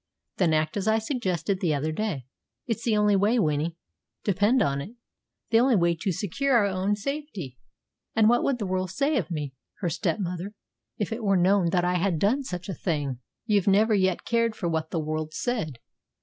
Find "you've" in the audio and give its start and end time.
13.45-13.67